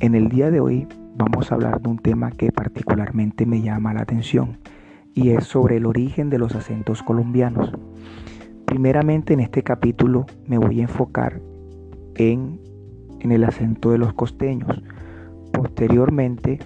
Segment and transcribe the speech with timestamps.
[0.00, 3.92] En el día de hoy vamos a hablar de un tema que particularmente me llama
[3.92, 4.58] la atención
[5.12, 7.72] y es sobre el origen de los acentos colombianos.
[8.64, 11.40] Primeramente en este capítulo me voy a enfocar
[12.14, 12.60] en,
[13.18, 14.80] el acento de los costeños.
[15.52, 16.60] Posteriormente,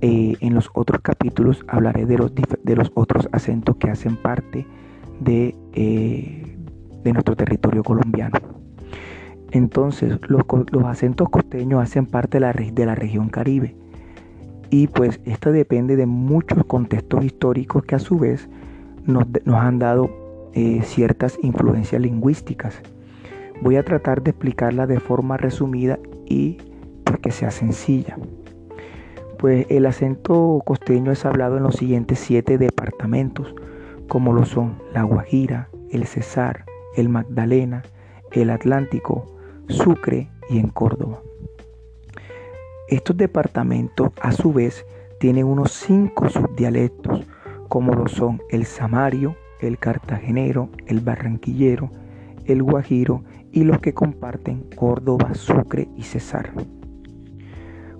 [0.00, 4.64] eh, en los otros capítulos hablaré de los, de los, otros acentos que hacen parte
[5.18, 6.56] de, eh,
[7.02, 8.63] de nuestro territorio colombiano.
[9.54, 10.44] Entonces, los,
[10.84, 13.76] acentos costeños hacen parte de la, de la región caribe.
[14.68, 18.48] Y pues esto depende de muchos contextos históricos que a su vez
[19.06, 20.10] nos, han dado
[20.54, 22.82] eh, ciertas influencias lingüísticas.
[23.62, 26.58] Voy a tratar de explicarla de forma resumida y
[27.04, 28.18] pues que sea sencilla.
[29.38, 33.54] Pues el acento costeño es hablado en los siguientes siete departamentos,
[34.08, 36.64] como lo son La Guajira, el Cesar,
[36.96, 37.84] el Magdalena,
[38.32, 39.33] el Atlántico,
[39.68, 41.20] Sucre y en Córdoba.
[42.88, 44.84] Estos departamentos a su vez
[45.18, 47.26] tienen unos cinco subdialectos,
[47.68, 51.90] como lo son el samario, el cartagenero, el barranquillero,
[52.44, 56.52] el guajiro y los que comparten Córdoba, Sucre y Cesar.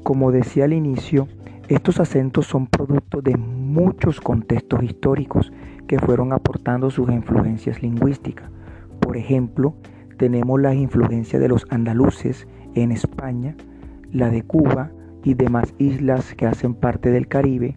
[0.02, 1.28] Como decía al inicio,
[1.68, 5.50] estos acentos son producto de muchos contextos históricos
[5.86, 8.50] que fueron aportando sus influencias lingüísticas.
[9.00, 9.74] Por ejemplo,
[10.16, 13.56] tenemos las influencias de los andaluces en España,
[14.12, 14.90] la de Cuba
[15.22, 17.76] y demás islas que hacen parte del Caribe,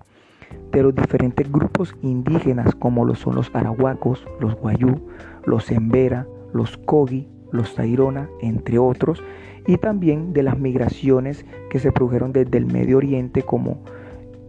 [0.71, 5.01] de los diferentes grupos indígenas como lo son los arahuacos, los guayú,
[5.45, 9.23] los embera, los kogi, los tairona, entre otros,
[9.65, 13.79] y también de las migraciones que se produjeron desde el Medio Oriente como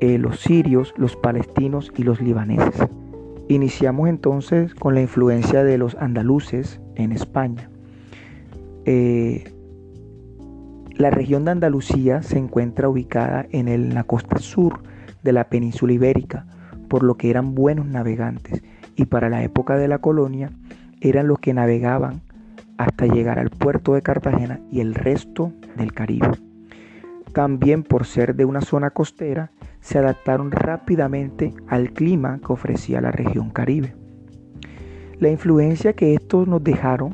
[0.01, 2.89] eh, los sirios, los palestinos y los libaneses.
[3.49, 7.71] Iniciamos entonces con la influencia de los andaluces en España.
[8.91, 9.45] Eh,
[10.97, 14.81] la región de Andalucía se encuentra ubicada en la costa sur
[15.23, 16.47] de la península ibérica,
[16.89, 18.63] por lo que eran buenos navegantes
[18.97, 20.53] y para la época de la colonia
[21.03, 22.23] eran los que navegaban
[22.79, 26.31] hasta llegar al puerto de Cartagena y el resto del Caribe.
[27.35, 29.51] También por ser de una zona costera,
[29.81, 33.95] se adaptaron rápidamente al clima que ofrecía la región Caribe.
[35.19, 37.13] La influencia que estos nos dejaron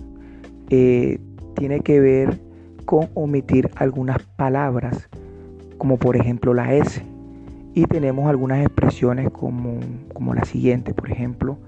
[0.70, 1.18] eh,
[1.54, 2.40] tiene que ver
[2.84, 5.08] con omitir algunas palabras,
[5.78, 7.02] como por ejemplo la S.
[7.74, 9.80] Y tenemos algunas expresiones como,
[10.12, 11.58] como la siguiente, por ejemplo,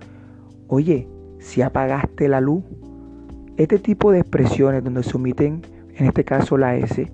[0.69, 1.09] oye,
[1.39, 2.63] si apagaste la luz.
[3.57, 5.63] Este tipo de expresiones donde se omiten,
[5.95, 7.11] en este caso la S,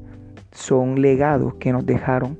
[0.50, 2.38] son legados que nos dejaron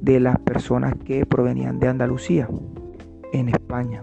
[0.00, 2.48] de las personas que provenían de Andalucía,
[3.32, 4.02] en España.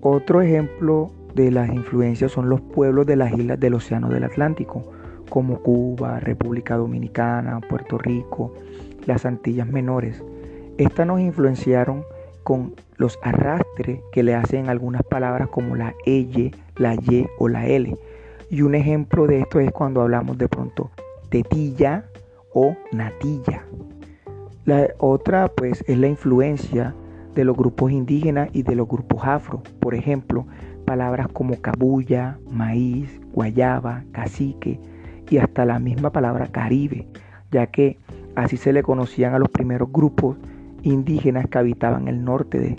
[0.00, 4.82] Otro ejemplo de las influencias son los pueblos de las islas del Océano del Atlántico,
[5.28, 8.52] como Cuba, República Dominicana, Puerto Rico,
[9.06, 10.22] las Antillas Menores.
[10.78, 12.04] Estas nos influenciaron
[12.42, 17.66] con los arrastres que le hacen algunas palabras como la L, la Y o la
[17.66, 17.96] L.
[18.50, 20.90] Y un ejemplo de esto es cuando hablamos de pronto
[21.28, 22.04] tetilla
[22.52, 23.64] o natilla.
[24.64, 26.94] La otra pues es la influencia
[27.34, 29.62] de los grupos indígenas y de los grupos afro.
[29.78, 30.46] Por ejemplo,
[30.90, 34.80] palabras como cabulla, maíz, guayaba, cacique
[35.30, 37.06] y hasta la misma palabra caribe,
[37.52, 37.96] ya que
[38.34, 40.36] así se le conocían a los primeros grupos
[40.82, 42.76] indígenas que habitaban el norte de,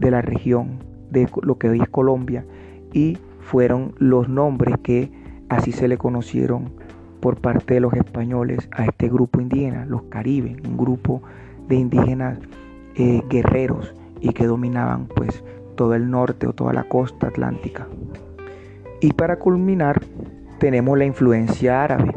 [0.00, 0.78] de la región
[1.10, 2.46] de lo que hoy es Colombia
[2.90, 5.12] y fueron los nombres que
[5.50, 6.72] así se le conocieron
[7.20, 11.20] por parte de los españoles a este grupo indígena, los caribes, un grupo
[11.68, 12.38] de indígenas
[12.94, 17.86] eh, guerreros y que dominaban pues todo el norte o toda la costa atlántica.
[19.00, 20.00] Y para culminar,
[20.58, 22.14] tenemos la influencia árabe.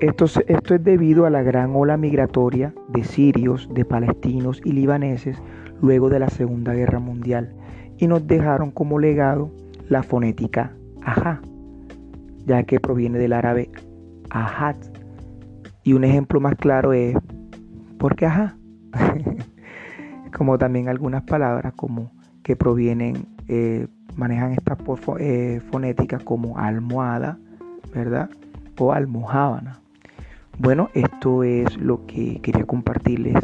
[0.00, 5.42] Esto, esto es debido a la gran ola migratoria de sirios, de palestinos y libaneses
[5.82, 7.54] luego de la Segunda Guerra Mundial
[7.98, 9.50] y nos dejaron como legado
[9.88, 10.72] la fonética
[11.02, 11.40] ajá,
[12.46, 13.70] ya que proviene del árabe
[14.30, 14.76] ajat.
[15.82, 17.16] Y un ejemplo más claro es,
[17.98, 18.56] ¿por qué ajá?
[20.36, 22.12] como también algunas palabras como
[22.50, 23.86] que provienen, eh,
[24.16, 24.76] manejan estas
[25.20, 27.38] eh, fonéticas como almohada,
[27.94, 28.28] ¿verdad?
[28.76, 29.78] O almohábana.
[30.58, 33.36] Bueno, esto es lo que quería compartirles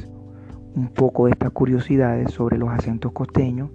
[0.74, 3.70] un poco de estas curiosidades sobre los acentos costeños.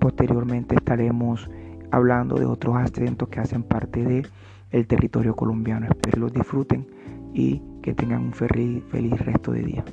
[0.00, 1.48] Posteriormente estaremos
[1.90, 4.28] hablando de otros acentos que hacen parte del
[4.70, 5.86] el territorio colombiano.
[5.86, 6.86] Espero los disfruten
[7.32, 9.84] y que tengan un feliz, feliz resto de día.